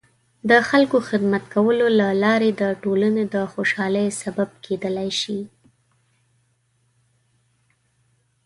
[0.49, 5.39] د خلکو د خدمت کولو له لارې د ټولنې د خوشحالۍ سبب کیدلای شي.